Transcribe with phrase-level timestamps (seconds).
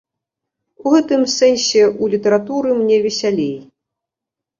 [0.83, 3.53] У гэтым сэнсе ў літаратуры мне весялей.